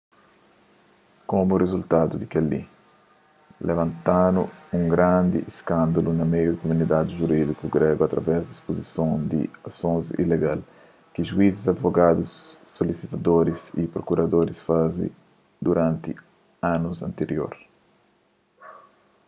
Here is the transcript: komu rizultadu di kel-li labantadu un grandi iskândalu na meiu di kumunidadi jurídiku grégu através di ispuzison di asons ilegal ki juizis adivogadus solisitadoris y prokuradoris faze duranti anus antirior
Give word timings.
komu 1.29 1.53
rizultadu 1.63 2.13
di 2.19 2.27
kel-li 2.33 2.61
labantadu 3.67 4.43
un 4.77 4.83
grandi 4.93 5.37
iskândalu 5.51 6.11
na 6.19 6.25
meiu 6.33 6.51
di 6.53 6.59
kumunidadi 6.63 7.17
jurídiku 7.19 7.65
grégu 7.75 8.01
através 8.05 8.41
di 8.45 8.53
ispuzison 8.57 9.11
di 9.31 9.39
asons 9.69 10.05
ilegal 10.23 10.59
ki 11.13 11.21
juizis 11.29 11.69
adivogadus 11.71 12.33
solisitadoris 12.75 13.61
y 13.81 13.83
prokuradoris 13.95 14.59
faze 14.67 15.05
duranti 15.65 16.11
anus 16.73 16.97
antirior 17.07 17.53